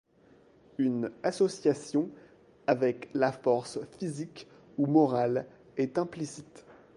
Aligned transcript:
Une 0.79 1.11
association 1.21 2.09
avec 2.65 3.09
la 3.13 3.31
force 3.31 3.77
physique 3.99 4.47
ou 4.79 4.87
morale 4.87 5.45
est 5.77 5.99
implicite. 5.99 6.65